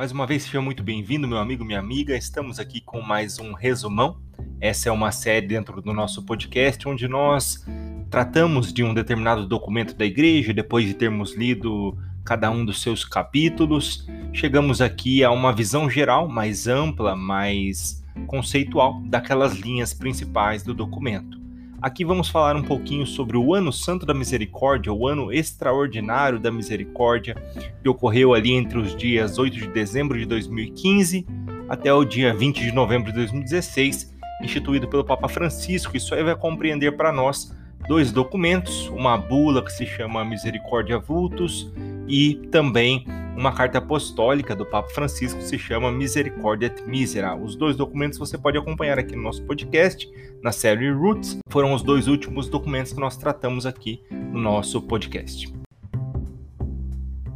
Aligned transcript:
mais 0.00 0.12
uma 0.12 0.26
vez 0.26 0.44
seja 0.44 0.62
muito 0.62 0.82
bem-vindo, 0.82 1.28
meu 1.28 1.36
amigo, 1.36 1.62
minha 1.62 1.78
amiga. 1.78 2.16
Estamos 2.16 2.58
aqui 2.58 2.80
com 2.80 3.02
mais 3.02 3.38
um 3.38 3.52
resumão. 3.52 4.18
Essa 4.58 4.88
é 4.88 4.92
uma 4.92 5.12
série 5.12 5.46
dentro 5.46 5.82
do 5.82 5.92
nosso 5.92 6.24
podcast 6.24 6.88
onde 6.88 7.06
nós 7.06 7.66
tratamos 8.08 8.72
de 8.72 8.82
um 8.82 8.94
determinado 8.94 9.46
documento 9.46 9.94
da 9.94 10.06
igreja, 10.06 10.54
depois 10.54 10.86
de 10.86 10.94
termos 10.94 11.36
lido 11.36 11.98
cada 12.24 12.50
um 12.50 12.64
dos 12.64 12.80
seus 12.80 13.04
capítulos, 13.04 14.08
chegamos 14.32 14.80
aqui 14.80 15.22
a 15.22 15.30
uma 15.30 15.52
visão 15.52 15.90
geral 15.90 16.26
mais 16.26 16.66
ampla, 16.66 17.14
mais 17.14 18.02
conceitual 18.26 19.02
daquelas 19.04 19.52
linhas 19.52 19.92
principais 19.92 20.62
do 20.62 20.72
documento. 20.72 21.39
Aqui 21.82 22.04
vamos 22.04 22.28
falar 22.28 22.56
um 22.56 22.62
pouquinho 22.62 23.06
sobre 23.06 23.38
o 23.38 23.54
Ano 23.54 23.72
Santo 23.72 24.04
da 24.04 24.12
Misericórdia, 24.12 24.92
o 24.92 25.08
Ano 25.08 25.32
Extraordinário 25.32 26.38
da 26.38 26.50
Misericórdia, 26.50 27.34
que 27.82 27.88
ocorreu 27.88 28.34
ali 28.34 28.52
entre 28.52 28.78
os 28.78 28.94
dias 28.94 29.38
8 29.38 29.56
de 29.56 29.66
dezembro 29.68 30.18
de 30.18 30.26
2015 30.26 31.26
até 31.70 31.90
o 31.90 32.04
dia 32.04 32.34
20 32.34 32.60
de 32.60 32.72
novembro 32.72 33.10
de 33.10 33.16
2016, 33.16 34.14
instituído 34.42 34.88
pelo 34.88 35.02
Papa 35.02 35.26
Francisco. 35.26 35.96
Isso 35.96 36.14
aí 36.14 36.22
vai 36.22 36.36
compreender 36.36 36.98
para 36.98 37.10
nós 37.10 37.56
dois 37.88 38.12
documentos, 38.12 38.88
uma 38.88 39.16
bula 39.16 39.64
que 39.64 39.72
se 39.72 39.86
chama 39.86 40.22
Misericórdia 40.22 40.98
Vultus 40.98 41.72
e 42.10 42.34
também 42.50 43.06
uma 43.36 43.52
carta 43.52 43.78
apostólica 43.78 44.54
do 44.54 44.66
Papa 44.66 44.88
Francisco 44.90 45.40
se 45.40 45.56
chama 45.56 45.92
Misericordia 45.92 46.66
et 46.66 46.84
Misera. 46.84 47.36
Os 47.36 47.54
dois 47.54 47.76
documentos 47.76 48.18
você 48.18 48.36
pode 48.36 48.58
acompanhar 48.58 48.98
aqui 48.98 49.14
no 49.14 49.22
nosso 49.22 49.42
podcast, 49.44 50.10
na 50.42 50.50
série 50.50 50.90
Roots. 50.90 51.38
Foram 51.48 51.72
os 51.72 51.82
dois 51.82 52.08
últimos 52.08 52.48
documentos 52.48 52.92
que 52.92 52.98
nós 53.00 53.16
tratamos 53.16 53.64
aqui 53.64 54.02
no 54.10 54.40
nosso 54.40 54.82
podcast. 54.82 55.54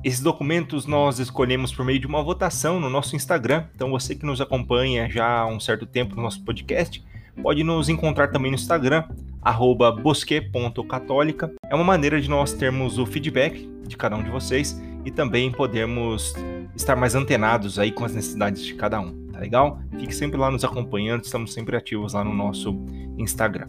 Esses 0.03 0.21
documentos 0.21 0.87
nós 0.87 1.21
escolhemos 1.21 1.73
por 1.73 1.87
meio 1.87 2.01
de 2.01 2.07
uma 2.07 2.23
votação 2.23 2.81
no 2.81 2.91
nosso 2.91 3.15
Instagram. 3.15 3.65
Então 3.75 3.91
você 3.91 4.15
que 4.15 4.27
nos 4.27 4.41
acompanha 4.41 5.09
já 5.09 5.39
há 5.39 5.47
um 5.47 5.61
certo 5.61 5.87
tempo 5.87 6.17
no 6.17 6.23
nosso 6.23 6.45
podcast, 6.45 7.03
pode 7.41 7.63
nos 7.63 7.89
encontrar 7.89 8.29
também 8.29 8.51
no 8.51 8.57
Instagram, 8.57 9.05
bosque.católica. 10.03 11.53
É 11.69 11.75
uma 11.75 11.85
maneira 11.85 12.21
de 12.21 12.29
nós 12.29 12.53
termos 12.53 12.99
o 12.99 13.07
feedback 13.07 13.69
de 13.87 13.97
cada 13.97 14.17
um 14.17 14.23
de 14.23 14.31
vocês 14.31 14.81
e 15.05 15.11
também 15.11 15.51
podermos 15.51 16.35
estar 16.75 16.97
mais 16.97 17.15
antenados 17.15 17.79
aí 17.79 17.93
com 17.93 18.05
as 18.05 18.15
necessidades 18.15 18.65
de 18.65 18.75
cada 18.75 19.01
um, 19.01 19.29
tá 19.33 19.39
legal? 19.39 19.79
Fique 19.99 20.15
sempre 20.15 20.39
lá 20.39 20.51
nos 20.51 20.65
acompanhando, 20.65 21.25
estamos 21.25 21.53
sempre 21.53 21.77
ativos 21.77 22.15
lá 22.15 22.25
no 22.25 22.35
nosso 22.35 22.75
Instagram. 23.19 23.69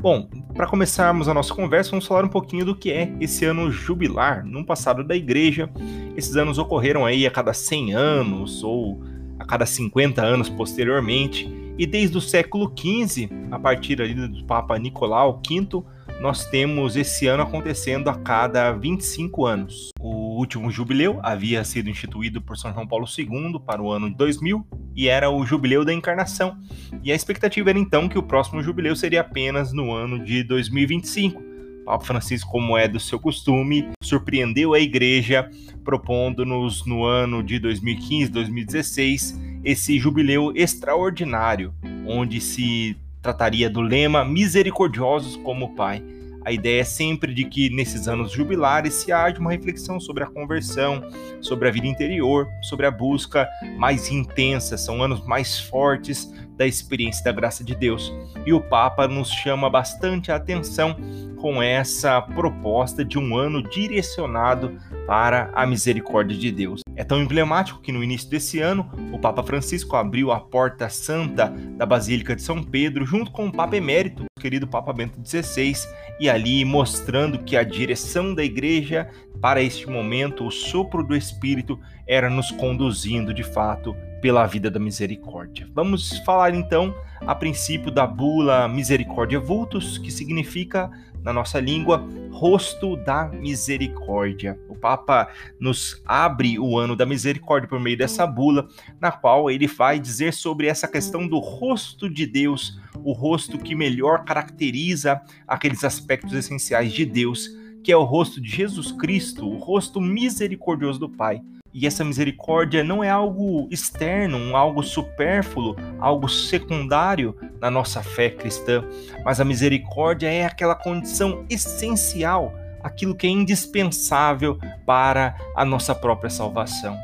Bom, 0.00 0.30
para 0.54 0.66
começarmos 0.66 1.28
a 1.28 1.34
nossa 1.34 1.54
conversa, 1.54 1.90
vamos 1.90 2.06
falar 2.06 2.24
um 2.24 2.28
pouquinho 2.28 2.64
do 2.64 2.74
que 2.74 2.90
é 2.90 3.12
esse 3.20 3.44
ano 3.44 3.70
jubilar. 3.70 4.46
No 4.46 4.64
passado 4.64 5.04
da 5.04 5.14
igreja, 5.14 5.68
esses 6.16 6.36
anos 6.36 6.56
ocorreram 6.56 7.04
aí 7.04 7.26
a 7.26 7.30
cada 7.30 7.52
100 7.52 7.92
anos 7.92 8.64
ou 8.64 9.02
a 9.38 9.44
cada 9.44 9.66
50 9.66 10.22
anos 10.22 10.48
posteriormente, 10.48 11.52
e 11.80 11.86
desde 11.86 12.18
o 12.18 12.20
século 12.20 12.70
XV, 12.78 13.30
a 13.50 13.58
partir 13.58 14.02
ali 14.02 14.12
do 14.12 14.44
Papa 14.44 14.78
Nicolau 14.78 15.40
V, 15.40 15.82
nós 16.20 16.44
temos 16.44 16.94
esse 16.94 17.26
ano 17.26 17.42
acontecendo 17.42 18.10
a 18.10 18.18
cada 18.18 18.70
25 18.72 19.46
anos. 19.46 19.88
O 19.98 20.36
último 20.36 20.70
jubileu 20.70 21.18
havia 21.22 21.64
sido 21.64 21.88
instituído 21.88 22.42
por 22.42 22.58
São 22.58 22.70
João 22.74 22.86
Paulo 22.86 23.06
II 23.06 23.58
para 23.64 23.80
o 23.80 23.90
ano 23.90 24.10
de 24.10 24.16
2000 24.16 24.62
e 24.94 25.08
era 25.08 25.30
o 25.30 25.46
jubileu 25.46 25.82
da 25.82 25.94
encarnação. 25.94 26.54
E 27.02 27.10
a 27.10 27.14
expectativa 27.14 27.70
era 27.70 27.78
então 27.78 28.10
que 28.10 28.18
o 28.18 28.22
próximo 28.22 28.62
jubileu 28.62 28.94
seria 28.94 29.22
apenas 29.22 29.72
no 29.72 29.90
ano 29.90 30.22
de 30.22 30.42
2025. 30.42 31.42
Papa 31.86 32.04
Francisco, 32.04 32.50
como 32.50 32.76
é 32.76 32.86
do 32.86 33.00
seu 33.00 33.18
costume, 33.18 33.88
surpreendeu 34.02 34.74
a 34.74 34.80
igreja 34.80 35.48
propondo-nos 35.82 36.84
no 36.84 37.06
ano 37.06 37.42
de 37.42 37.58
2015, 37.58 38.30
2016 38.30 39.49
esse 39.64 39.98
jubileu 39.98 40.52
extraordinário, 40.54 41.74
onde 42.06 42.40
se 42.40 42.96
trataria 43.22 43.68
do 43.68 43.80
lema 43.80 44.24
Misericordiosos 44.24 45.36
como 45.36 45.74
Pai. 45.74 46.02
A 46.42 46.52
ideia 46.52 46.80
é 46.80 46.84
sempre 46.84 47.34
de 47.34 47.44
que 47.44 47.68
nesses 47.68 48.08
anos 48.08 48.32
jubilares 48.32 48.94
se 48.94 49.12
haja 49.12 49.38
uma 49.38 49.50
reflexão 49.50 50.00
sobre 50.00 50.24
a 50.24 50.26
conversão, 50.26 51.02
sobre 51.40 51.68
a 51.68 51.70
vida 51.70 51.86
interior, 51.86 52.48
sobre 52.62 52.86
a 52.86 52.90
busca 52.90 53.46
mais 53.76 54.10
intensa, 54.10 54.78
são 54.78 55.02
anos 55.02 55.24
mais 55.26 55.60
fortes 55.60 56.32
da 56.56 56.66
experiência 56.66 57.22
da 57.24 57.32
graça 57.32 57.62
de 57.62 57.74
Deus. 57.74 58.12
E 58.46 58.54
o 58.54 58.60
Papa 58.60 59.06
nos 59.06 59.30
chama 59.30 59.68
bastante 59.68 60.32
a 60.32 60.36
atenção 60.36 60.96
com 61.36 61.62
essa 61.62 62.20
proposta 62.22 63.04
de 63.04 63.18
um 63.18 63.36
ano 63.36 63.62
direcionado 63.62 64.78
para 65.06 65.50
a 65.54 65.66
misericórdia 65.66 66.36
de 66.36 66.50
Deus. 66.50 66.80
É 67.00 67.04
tão 67.04 67.18
emblemático 67.18 67.80
que 67.80 67.92
no 67.92 68.04
início 68.04 68.28
desse 68.28 68.60
ano, 68.60 68.86
o 69.10 69.18
Papa 69.18 69.42
Francisco 69.42 69.96
abriu 69.96 70.30
a 70.30 70.38
porta 70.38 70.86
santa 70.90 71.48
da 71.48 71.86
Basílica 71.86 72.36
de 72.36 72.42
São 72.42 72.62
Pedro 72.62 73.06
junto 73.06 73.30
com 73.30 73.46
o 73.46 73.50
Papa 73.50 73.74
Emérito, 73.74 74.24
o 74.24 74.40
querido 74.40 74.66
Papa 74.66 74.92
Bento 74.92 75.18
XVI, 75.26 75.72
e 76.20 76.28
ali 76.28 76.62
mostrando 76.62 77.38
que 77.38 77.56
a 77.56 77.62
direção 77.62 78.34
da 78.34 78.44
igreja 78.44 79.08
para 79.40 79.62
este 79.62 79.88
momento, 79.88 80.46
o 80.46 80.50
sopro 80.50 81.02
do 81.02 81.16
Espírito, 81.16 81.80
era 82.06 82.28
nos 82.28 82.50
conduzindo 82.50 83.32
de 83.32 83.44
fato 83.44 83.96
pela 84.20 84.46
vida 84.46 84.70
da 84.70 84.78
misericórdia. 84.78 85.66
Vamos 85.74 86.18
falar 86.18 86.54
então 86.54 86.94
a 87.22 87.34
princípio 87.34 87.90
da 87.90 88.06
bula 88.06 88.68
Misericórdia 88.68 89.40
Vultus, 89.40 89.96
que 89.96 90.10
significa 90.10 90.90
na 91.22 91.32
nossa 91.32 91.60
língua, 91.60 92.06
rosto 92.30 92.96
da 92.96 93.28
misericórdia. 93.28 94.58
O 94.68 94.74
Papa 94.74 95.28
nos 95.58 96.02
abre 96.06 96.58
o 96.58 96.78
ano 96.78 96.96
da 96.96 97.04
misericórdia 97.04 97.68
por 97.68 97.78
meio 97.78 97.96
dessa 97.96 98.26
bula, 98.26 98.68
na 99.00 99.12
qual 99.12 99.50
ele 99.50 99.66
vai 99.66 99.98
dizer 99.98 100.32
sobre 100.32 100.66
essa 100.66 100.88
questão 100.88 101.26
do 101.26 101.38
rosto 101.38 102.08
de 102.08 102.26
Deus, 102.26 102.78
o 103.04 103.12
rosto 103.12 103.58
que 103.58 103.74
melhor 103.74 104.24
caracteriza 104.24 105.20
aqueles 105.46 105.84
aspectos 105.84 106.32
essenciais 106.32 106.92
de 106.92 107.04
Deus, 107.04 107.48
que 107.82 107.92
é 107.92 107.96
o 107.96 108.04
rosto 108.04 108.40
de 108.40 108.48
Jesus 108.48 108.92
Cristo, 108.92 109.46
o 109.46 109.58
rosto 109.58 110.00
misericordioso 110.00 110.98
do 110.98 111.08
Pai. 111.08 111.42
E 111.72 111.86
essa 111.86 112.04
misericórdia 112.04 112.82
não 112.82 113.02
é 113.02 113.08
algo 113.08 113.68
externo, 113.70 114.56
algo 114.56 114.82
supérfluo, 114.82 115.76
algo 116.00 116.28
secundário 116.28 117.36
na 117.60 117.70
nossa 117.70 118.02
fé 118.02 118.28
cristã, 118.28 118.84
mas 119.24 119.40
a 119.40 119.44
misericórdia 119.44 120.28
é 120.28 120.44
aquela 120.44 120.74
condição 120.74 121.44
essencial, 121.48 122.52
aquilo 122.82 123.14
que 123.14 123.26
é 123.26 123.30
indispensável 123.30 124.58
para 124.84 125.36
a 125.54 125.64
nossa 125.64 125.94
própria 125.94 126.30
salvação. 126.30 126.98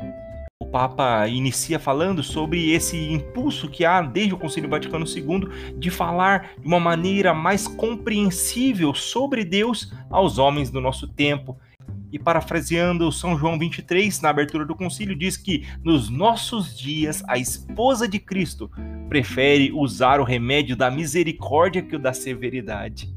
O 0.59 0.65
Papa 0.65 1.25
inicia 1.29 1.79
falando 1.79 2.21
sobre 2.21 2.71
esse 2.71 2.97
impulso 3.09 3.69
que 3.69 3.85
há 3.85 4.01
desde 4.01 4.33
o 4.33 4.37
Concílio 4.37 4.69
Vaticano 4.69 5.05
II 5.07 5.77
de 5.77 5.89
falar 5.89 6.51
de 6.59 6.67
uma 6.67 6.79
maneira 6.79 7.33
mais 7.33 7.69
compreensível 7.69 8.93
sobre 8.93 9.45
Deus 9.45 9.93
aos 10.09 10.37
homens 10.37 10.69
do 10.69 10.81
nosso 10.81 11.07
tempo, 11.07 11.57
e 12.11 12.17
parafraseando 12.17 13.11
São 13.11 13.37
João 13.37 13.57
23, 13.57 14.21
na 14.21 14.29
abertura 14.29 14.65
do 14.65 14.75
concílio, 14.75 15.17
diz 15.17 15.35
que 15.35 15.67
nos 15.83 16.09
nossos 16.09 16.77
dias 16.77 17.23
a 17.27 17.37
esposa 17.37 18.07
de 18.07 18.19
Cristo 18.19 18.71
prefere 19.09 19.71
usar 19.71 20.19
o 20.19 20.23
remédio 20.23 20.75
da 20.75 20.89
misericórdia 20.89 21.81
que 21.81 21.95
o 21.95 21.99
da 21.99 22.13
severidade. 22.13 23.13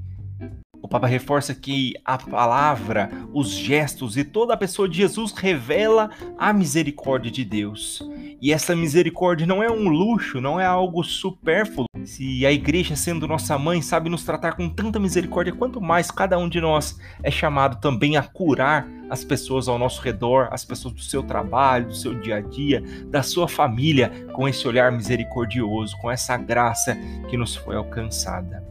O 0.82 0.88
Papa 0.88 1.06
reforça 1.06 1.54
que 1.54 1.94
a 2.04 2.18
palavra, 2.18 3.10
os 3.32 3.50
gestos 3.50 4.16
e 4.16 4.24
toda 4.24 4.54
a 4.54 4.56
pessoa 4.56 4.88
de 4.88 4.96
Jesus 4.96 5.32
revela 5.32 6.10
a 6.38 6.52
misericórdia 6.52 7.30
de 7.30 7.44
Deus. 7.44 8.02
E 8.40 8.52
essa 8.52 8.74
misericórdia 8.74 9.46
não 9.46 9.62
é 9.62 9.70
um 9.70 9.88
luxo, 9.88 10.40
não 10.40 10.58
é 10.58 10.64
algo 10.64 11.04
supérfluo. 11.04 11.84
Se 12.04 12.46
a 12.46 12.50
igreja, 12.50 12.96
sendo 12.96 13.28
nossa 13.28 13.58
mãe, 13.58 13.82
sabe 13.82 14.08
nos 14.08 14.24
tratar 14.24 14.52
com 14.52 14.66
tanta 14.66 14.98
misericórdia, 14.98 15.52
quanto 15.52 15.78
mais 15.78 16.10
cada 16.10 16.38
um 16.38 16.48
de 16.48 16.58
nós 16.58 16.98
é 17.22 17.30
chamado 17.30 17.80
também 17.80 18.16
a 18.16 18.22
curar 18.22 18.88
as 19.10 19.22
pessoas 19.22 19.68
ao 19.68 19.78
nosso 19.78 20.00
redor, 20.00 20.48
as 20.50 20.64
pessoas 20.64 20.94
do 20.94 21.02
seu 21.02 21.22
trabalho, 21.22 21.88
do 21.88 21.94
seu 21.94 22.14
dia 22.14 22.36
a 22.36 22.40
dia, 22.40 22.82
da 23.10 23.22
sua 23.22 23.46
família, 23.46 24.10
com 24.32 24.48
esse 24.48 24.66
olhar 24.66 24.90
misericordioso, 24.90 25.96
com 25.98 26.10
essa 26.10 26.36
graça 26.38 26.96
que 27.28 27.36
nos 27.36 27.54
foi 27.54 27.76
alcançada. 27.76 28.64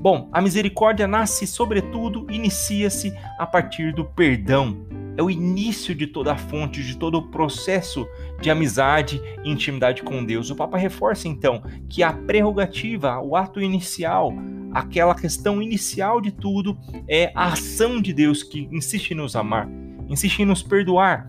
Bom, 0.00 0.28
a 0.32 0.40
misericórdia 0.40 1.06
nasce, 1.06 1.46
sobretudo, 1.46 2.26
inicia-se 2.30 3.12
a 3.38 3.46
partir 3.46 3.92
do 3.92 4.04
perdão. 4.04 4.86
É 5.16 5.22
o 5.22 5.30
início 5.30 5.94
de 5.94 6.06
toda 6.06 6.32
a 6.32 6.36
fonte, 6.36 6.82
de 6.82 6.96
todo 6.96 7.18
o 7.18 7.28
processo 7.28 8.06
de 8.40 8.50
amizade 8.50 9.20
e 9.44 9.50
intimidade 9.50 10.02
com 10.02 10.24
Deus. 10.24 10.50
O 10.50 10.56
Papa 10.56 10.76
reforça 10.76 11.26
então 11.26 11.62
que 11.88 12.02
a 12.02 12.12
prerrogativa, 12.12 13.18
o 13.20 13.34
ato 13.34 13.60
inicial, 13.60 14.32
aquela 14.72 15.14
questão 15.14 15.62
inicial 15.62 16.20
de 16.20 16.30
tudo 16.30 16.78
é 17.08 17.32
a 17.34 17.46
ação 17.46 18.00
de 18.00 18.12
Deus 18.12 18.42
que 18.42 18.68
insiste 18.70 19.12
em 19.12 19.14
nos 19.14 19.34
amar, 19.34 19.68
insiste 20.08 20.40
em 20.40 20.44
nos 20.44 20.62
perdoar. 20.62 21.26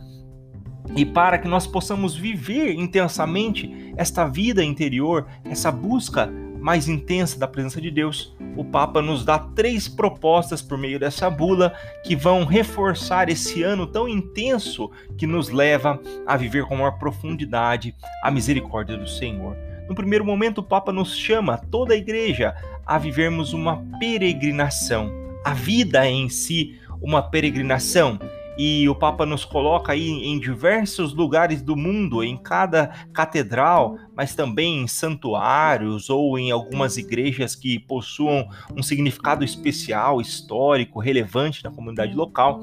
E 0.95 1.05
para 1.05 1.37
que 1.37 1.47
nós 1.47 1.67
possamos 1.67 2.15
viver 2.15 2.73
intensamente 2.73 3.93
esta 3.97 4.27
vida 4.27 4.63
interior, 4.63 5.27
essa 5.45 5.71
busca 5.71 6.31
mais 6.59 6.87
intensa 6.87 7.39
da 7.39 7.47
presença 7.47 7.79
de 7.79 7.91
Deus, 7.91 8.35
o 8.55 8.63
Papa 8.63 9.01
nos 9.01 9.23
dá 9.23 9.39
três 9.39 9.87
propostas 9.87 10.61
por 10.61 10.77
meio 10.77 10.99
dessa 10.99 11.29
bula 11.29 11.73
que 12.03 12.15
vão 12.15 12.43
reforçar 12.43 13.29
esse 13.29 13.63
ano 13.63 13.87
tão 13.87 14.07
intenso 14.07 14.89
que 15.17 15.27
nos 15.27 15.49
leva 15.49 15.99
a 16.25 16.35
viver 16.35 16.65
com 16.65 16.75
maior 16.75 16.97
profundidade 16.97 17.95
a 18.23 18.31
misericórdia 18.31 18.97
do 18.97 19.07
Senhor. 19.07 19.55
No 19.87 19.95
primeiro 19.95 20.25
momento, 20.25 20.59
o 20.59 20.63
Papa 20.63 20.91
nos 20.91 21.15
chama, 21.15 21.57
toda 21.57 21.93
a 21.93 21.97
igreja, 21.97 22.55
a 22.85 22.97
vivermos 22.97 23.53
uma 23.53 23.83
peregrinação. 23.99 25.11
A 25.45 25.53
vida 25.53 26.05
em 26.09 26.27
si, 26.27 26.79
uma 27.01 27.21
peregrinação 27.21 28.19
e 28.57 28.89
o 28.89 28.95
Papa 28.95 29.25
nos 29.25 29.45
coloca 29.45 29.91
aí 29.91 30.09
em 30.09 30.39
diversos 30.39 31.13
lugares 31.13 31.61
do 31.61 31.75
mundo, 31.75 32.23
em 32.23 32.35
cada 32.35 32.87
catedral, 33.13 33.97
mas 34.15 34.33
também 34.33 34.81
em 34.81 34.87
santuários 34.87 36.09
ou 36.09 36.39
em 36.39 36.49
algumas 36.49 36.97
igrejas 36.97 37.55
que 37.55 37.77
possuam 37.77 38.47
um 38.75 38.81
significado 38.81 39.45
especial, 39.45 40.19
histórico, 40.19 40.99
relevante 40.99 41.63
na 41.63 41.69
comunidade 41.69 42.15
local. 42.15 42.61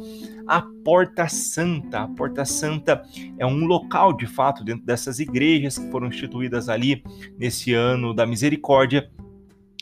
A 0.49 0.62
Porta 0.85 1.29
Santa. 1.29 2.00
A 2.00 2.08
Porta 2.08 2.44
Santa 2.44 3.02
é 3.38 3.46
um 3.46 3.64
local, 3.64 4.12
de 4.12 4.26
fato, 4.26 4.64
dentro 4.64 4.85
dessas 4.85 5.20
igrejas 5.20 5.79
que 5.79 5.91
foram 5.91 6.08
instituídas 6.08 6.69
ali 6.69 7.05
nesse 7.38 7.73
ano 7.73 8.12
da 8.12 8.26
misericórdia. 8.26 9.08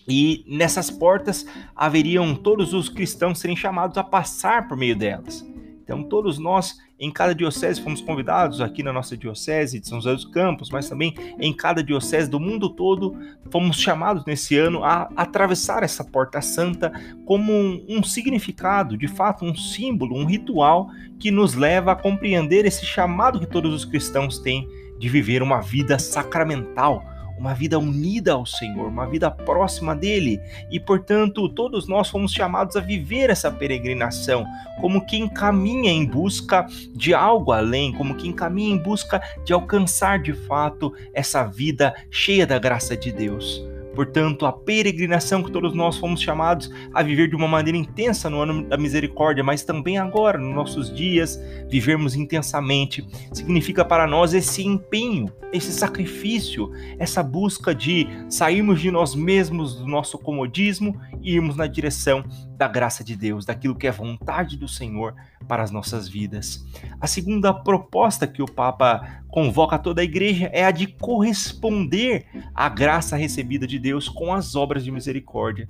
E 0.07 0.45
nessas 0.49 0.91
portas 0.91 1.47
haveriam 1.77 2.35
todos 2.35 2.75
os 2.75 2.89
cristãos 2.89 3.39
serem 3.39 3.57
chamados 3.57 3.97
a 3.97 4.03
passar 4.03 4.67
por 4.67 4.77
meio 4.77 4.97
delas. 4.97 5.52
Então, 5.93 6.03
todos 6.03 6.39
nós, 6.39 6.79
em 6.99 7.11
cada 7.11 7.35
diocese, 7.35 7.83
fomos 7.83 8.01
convidados, 8.01 8.63
aqui 8.63 8.83
na 8.83 8.95
nossa 8.95 9.15
diocese 9.15 9.79
de 9.79 9.87
São 9.87 10.01
José 10.01 10.15
dos 10.15 10.25
Campos, 10.25 10.71
mas 10.71 10.89
também 10.89 11.15
em 11.39 11.53
cada 11.53 11.85
diocese 11.85 12.31
do 12.31 12.41
mundo 12.41 12.71
todo, 12.71 13.15
fomos 13.51 13.79
chamados 13.79 14.25
nesse 14.25 14.57
ano 14.57 14.83
a 14.83 15.11
atravessar 15.15 15.83
essa 15.83 16.03
porta 16.03 16.41
santa 16.41 16.91
como 17.27 17.53
um, 17.53 17.85
um 17.91 18.03
significado, 18.03 18.97
de 18.97 19.07
fato, 19.07 19.45
um 19.45 19.55
símbolo, 19.55 20.17
um 20.17 20.25
ritual 20.25 20.89
que 21.21 21.31
nos 21.31 21.53
leva 21.53 21.93
a 21.93 21.97
compreender 21.97 22.65
esse 22.65 22.87
chamado 22.87 23.39
que 23.39 23.47
todos 23.47 23.75
os 23.75 23.85
cristãos 23.85 24.39
têm 24.39 24.67
de 24.99 25.11
viver 25.11 25.43
uma 25.43 25.61
vida 25.61 25.99
sacramental 25.99 27.05
uma 27.43 27.55
vida 27.55 27.77
unida 27.77 28.35
ao 28.35 28.47
Senhor, 28.47 28.87
uma 28.87 29.05
vida 29.05 29.29
próxima 29.29 29.97
dele. 29.97 30.41
E, 30.71 30.79
portanto, 30.79 31.49
todos 31.49 31.89
nós 31.89 32.09
fomos 32.09 32.33
chamados 32.33 32.77
a 32.77 32.81
viver 32.81 33.31
essa 33.31 33.51
peregrinação 33.51 34.47
como 34.81 35.05
quem 35.05 35.29
caminha 35.29 35.91
em 35.91 36.07
busca 36.07 36.65
de 36.95 37.13
algo 37.13 37.51
além, 37.51 37.93
como 37.93 38.15
quem 38.15 38.33
caminha 38.33 38.73
em 38.73 38.79
busca 38.79 39.21
de 39.45 39.53
alcançar 39.53 40.21
de 40.21 40.33
fato 40.33 40.95
essa 41.13 41.43
vida 41.43 41.93
cheia 42.13 42.47
da 42.47 42.61
graça 42.61 42.97
de 42.97 43.11
Deus. 43.11 43.72
Portanto, 43.95 44.47
a 44.47 44.53
peregrinação 44.53 45.43
que 45.43 45.51
todos 45.51 45.75
nós 45.75 45.99
fomos 45.99 46.21
chamados 46.21 46.71
a 46.93 47.03
viver 47.03 47.29
de 47.29 47.37
uma 47.37 47.49
maneira 47.49 47.77
intensa 47.77 48.31
no 48.31 48.41
ano 48.41 48.65
da 48.67 48.77
misericórdia, 48.77 49.45
mas 49.45 49.63
também 49.63 49.99
agora, 49.99 50.39
nos 50.39 50.55
nossos 50.55 50.95
dias, 50.95 51.41
vivermos 51.69 52.15
intensamente, 52.15 53.07
significa 53.33 53.85
para 53.85 54.07
nós 54.07 54.35
esse 54.35 54.67
empenho, 54.67 55.31
esse 55.53 55.73
sacrifício, 55.73 56.71
essa 56.99 57.23
busca 57.23 57.75
de 57.75 58.07
sairmos 58.29 58.81
de 58.81 58.91
nós 58.91 59.15
mesmos, 59.15 59.77
do 59.77 59.87
nosso 59.87 60.19
comodismo 60.19 60.99
e 61.21 61.35
irmos 61.35 61.57
na 61.57 61.67
direção 61.67 62.25
da 62.63 62.69
graça 62.69 63.03
de 63.03 63.17
Deus, 63.17 63.45
daquilo 63.45 63.75
que 63.75 63.89
é 63.89 63.91
vontade 63.91 64.57
do 64.57 64.69
Senhor 64.69 65.17
para 65.49 65.65
as 65.65 65.73
nossas 65.73 66.09
vidas. 66.09 66.65
A 67.01 67.09
segunda 67.09 67.53
proposta 67.53 68.25
que 68.25 68.41
o 68.41 68.47
Papa 68.47 69.25
convoca 69.27 69.77
toda 69.81 70.01
a 70.01 70.05
igreja 70.05 70.49
é 70.53 70.65
a 70.65 70.71
de 70.71 70.87
corresponder 70.87 72.25
à 72.55 72.69
graça 72.69 73.17
recebida 73.17 73.67
de 73.67 73.81
Deus 73.81 74.09
com 74.09 74.33
as 74.33 74.55
obras 74.55 74.85
de 74.85 74.93
misericórdia. 74.93 75.69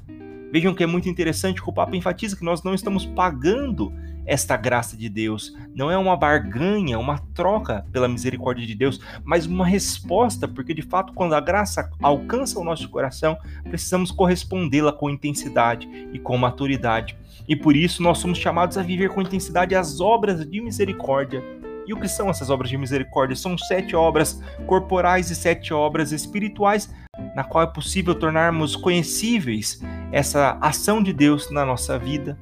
Vejam 0.53 0.75
que 0.75 0.83
é 0.83 0.87
muito 0.87 1.09
interessante 1.09 1.63
que 1.63 1.71
o 1.71 1.73
Papa 1.73 1.97
enfatiza 1.97 2.37
que 2.37 2.45
nós 2.45 2.63
não 2.63 2.75
estamos 2.75 3.07
pagando 3.07 3.91
esta 4.27 4.57
graça 4.57 4.97
de 4.97 5.09
Deus. 5.09 5.53
Não 5.75 5.91
é 5.91 5.99
uma 5.99 6.17
barganha, 6.17 6.99
uma 6.99 7.19
troca 7.35 7.85
pela 7.93 8.09
misericórdia 8.09 8.67
de 8.67 8.75
Deus, 8.75 9.01
mas 9.25 9.47
uma 9.47 9.67
resposta, 9.67 10.47
porque 10.47 10.75
de 10.75 10.83
fato, 10.83 11.13
quando 11.13 11.35
a 11.35 11.41
graça 11.41 11.91
alcança 12.03 12.59
o 12.59 12.65
nosso 12.65 12.89
coração, 12.89 13.37
precisamos 13.65 14.11
correspondê-la 14.11 14.93
com 14.93 15.11
intensidade 15.11 15.89
e 16.13 16.19
com 16.19 16.37
maturidade. 16.37 17.17
E 17.49 17.57
por 17.57 17.77
isso 17.77 18.03
nós 18.03 18.19
somos 18.19 18.39
chamados 18.39 18.79
a 18.79 18.83
viver 18.83 19.11
com 19.11 19.21
intensidade 19.21 19.75
as 19.75 20.01
obras 20.01 20.47
de 20.49 20.61
misericórdia. 20.61 21.43
E 21.85 21.93
o 21.93 21.99
que 21.99 22.07
são 22.07 22.31
essas 22.31 22.49
obras 22.49 22.71
de 22.71 22.79
misericórdia? 22.79 23.35
São 23.35 23.59
sete 23.59 23.97
obras 23.97 24.41
corporais 24.67 25.31
e 25.31 25.35
sete 25.35 25.75
obras 25.75 26.13
espirituais, 26.13 26.95
na 27.35 27.43
qual 27.43 27.65
é 27.65 27.67
possível 27.67 28.15
tornarmos 28.15 28.77
conhecíveis 28.77 29.83
essa 30.13 30.57
ação 30.61 31.03
de 31.03 31.13
Deus 31.13 31.51
na 31.51 31.67
nossa 31.67 31.99
vida 31.99 32.39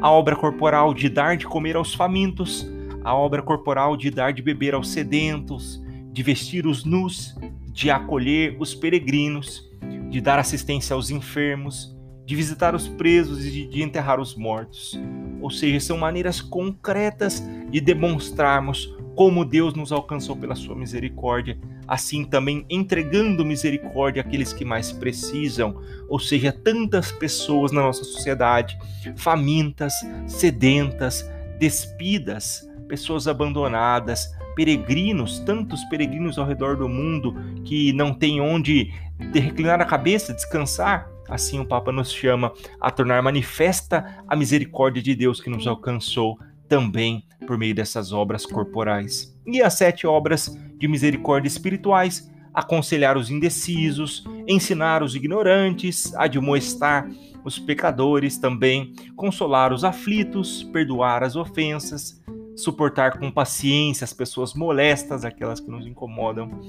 a 0.00 0.10
obra 0.10 0.34
corporal 0.34 0.94
de 0.94 1.08
dar 1.08 1.36
de 1.36 1.46
comer 1.46 1.76
aos 1.76 1.94
famintos, 1.94 2.70
a 3.04 3.14
obra 3.14 3.42
corporal 3.42 3.96
de 3.96 4.10
dar 4.10 4.32
de 4.32 4.42
beber 4.42 4.74
aos 4.74 4.88
sedentos, 4.90 5.82
de 6.12 6.22
vestir 6.22 6.66
os 6.66 6.84
nus, 6.84 7.34
de 7.72 7.90
acolher 7.90 8.56
os 8.58 8.74
peregrinos, 8.74 9.68
de 10.08 10.20
dar 10.20 10.38
assistência 10.38 10.94
aos 10.94 11.10
enfermos, 11.10 11.96
de 12.24 12.34
visitar 12.34 12.74
os 12.74 12.88
presos 12.88 13.44
e 13.44 13.66
de, 13.66 13.82
enterrar 13.82 14.20
os 14.20 14.36
mortos. 14.36 14.98
Ou 15.40 15.50
seja, 15.50 15.80
são 15.80 15.98
maneiras 15.98 16.40
concretas 16.40 17.42
de 17.70 17.80
demonstrarmos 17.80 18.94
como 19.14 19.44
Deus 19.44 19.74
nos 19.74 19.92
alcançou 19.92 20.36
pela 20.36 20.54
sua 20.54 20.74
misericórdia, 20.74 21.58
assim 21.90 22.24
também 22.24 22.64
entregando 22.70 23.44
misericórdia 23.44 24.22
àqueles 24.22 24.52
que 24.52 24.64
mais 24.64 24.92
precisam, 24.92 25.82
ou 26.08 26.20
seja, 26.20 26.52
tantas 26.52 27.10
pessoas 27.10 27.72
na 27.72 27.80
nossa 27.80 28.04
sociedade, 28.04 28.78
famintas, 29.16 29.92
sedentas, 30.24 31.28
despidas, 31.58 32.64
pessoas 32.86 33.26
abandonadas, 33.26 34.30
peregrinos, 34.54 35.40
tantos 35.40 35.82
peregrinos 35.86 36.38
ao 36.38 36.46
redor 36.46 36.76
do 36.76 36.88
mundo 36.88 37.34
que 37.64 37.92
não 37.92 38.14
têm 38.14 38.40
onde 38.40 38.94
reclinar 39.34 39.80
a 39.80 39.84
cabeça, 39.84 40.32
descansar. 40.32 41.10
Assim 41.28 41.58
o 41.58 41.64
Papa 41.64 41.90
nos 41.90 42.12
chama 42.12 42.52
a 42.80 42.90
tornar 42.92 43.20
manifesta 43.20 44.22
a 44.28 44.36
misericórdia 44.36 45.02
de 45.02 45.16
Deus 45.16 45.40
que 45.40 45.50
nos 45.50 45.66
alcançou 45.66 46.38
também 46.70 47.24
por 47.46 47.58
meio 47.58 47.74
dessas 47.74 48.12
obras 48.12 48.46
corporais. 48.46 49.36
E 49.44 49.60
as 49.60 49.74
sete 49.74 50.06
obras 50.06 50.56
de 50.78 50.86
misericórdia 50.86 51.48
espirituais: 51.48 52.30
aconselhar 52.54 53.18
os 53.18 53.28
indecisos, 53.28 54.24
ensinar 54.46 55.02
os 55.02 55.16
ignorantes, 55.16 56.14
admoestar 56.14 57.10
os 57.44 57.58
pecadores 57.58 58.38
também, 58.38 58.94
consolar 59.16 59.72
os 59.72 59.82
aflitos, 59.82 60.62
perdoar 60.62 61.24
as 61.24 61.34
ofensas, 61.34 62.22
suportar 62.54 63.18
com 63.18 63.30
paciência 63.30 64.04
as 64.04 64.12
pessoas 64.12 64.54
molestas, 64.54 65.24
aquelas 65.24 65.58
que 65.58 65.70
nos 65.70 65.86
incomodam, 65.86 66.60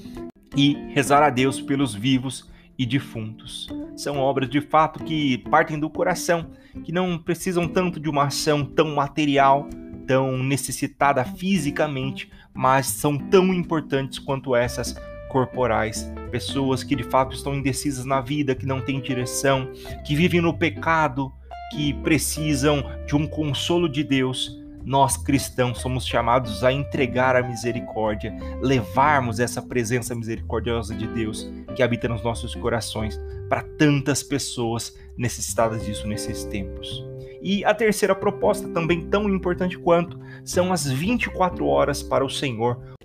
e 0.56 0.74
rezar 0.94 1.22
a 1.22 1.30
Deus 1.30 1.62
pelos 1.62 1.94
vivos 1.94 2.50
e 2.78 2.86
defuntos. 2.86 3.68
São 3.96 4.18
obras 4.18 4.50
de 4.50 4.62
fato 4.62 5.04
que 5.04 5.38
partem 5.50 5.80
do 5.80 5.90
coração, 5.90 6.48
que 6.84 6.92
não 6.92 7.18
precisam 7.18 7.68
tanto 7.68 8.00
de 8.00 8.10
uma 8.10 8.25
ação 8.25 8.66
tão 8.66 8.96
material, 8.96 9.70
tão 10.12 10.44
necessitada 10.44 11.24
fisicamente, 11.24 12.30
mas 12.53 12.88
são 12.88 13.18
tão 13.18 13.53
importantes 13.53 14.20
quanto 14.20 14.53
essas 14.53 14.94
corporais, 15.30 16.12
pessoas 16.30 16.84
que 16.84 16.98
de 16.98 17.03
fato 17.03 17.34
estão 17.34 17.56
indecisas 17.56 18.03
na 18.03 18.20
vida, 18.20 18.53
que 18.53 18.65
não 18.65 18.82
têm 18.82 19.00
direção, 19.00 19.72
que 20.06 20.13
vivem 20.13 20.41
no 20.41 20.53
pecado, 20.53 21.32
que 21.72 21.94
precisam 21.94 22.84
de 23.08 23.15
um 23.15 23.25
consolo 23.25 23.88
de 23.88 24.03
Deus. 24.03 24.60
Nós 24.84 25.15
cristãos 25.15 25.80
somos 25.80 26.06
chamados 26.06 26.62
a 26.62 26.74
entregar 26.74 27.38
a 27.38 27.41
misericórdia, 27.41 28.36
levarmos 28.62 29.39
essa 29.39 29.62
presença 29.62 30.13
misericordiosa 30.13 30.94
de 30.94 31.08
Deus 31.08 31.50
que 31.74 31.82
habita 31.82 32.10
nos 32.10 32.22
nossos 32.22 32.53
corações 32.53 33.18
para 33.48 33.63
tantas 33.63 34.22
pessoas 34.22 34.94
necessitadas 35.18 35.86
disso 35.86 36.06
nesses 36.06 36.44
tempos. 36.44 37.11
E 37.42 37.66
a 37.66 37.74
terceira 37.74 38.14
proposta, 38.14 38.68
também 38.70 39.10
tão 39.10 39.28
importante 39.28 39.78
quanto, 39.78 40.20
são 40.46 40.72
as 40.72 40.86
24 40.86 41.66
horas 41.66 42.04
para 42.04 42.24
o 42.24 42.30
Senhor. 42.30 42.96